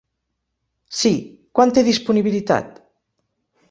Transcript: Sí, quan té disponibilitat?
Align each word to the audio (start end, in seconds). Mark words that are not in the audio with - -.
Sí, 1.01 1.13
quan 1.59 1.77
té 1.77 1.87
disponibilitat? 1.91 2.85